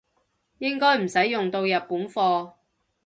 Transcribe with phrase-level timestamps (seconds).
[0.57, 2.53] 應該唔使用到日本貨